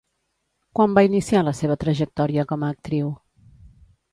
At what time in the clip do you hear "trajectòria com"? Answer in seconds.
1.83-2.65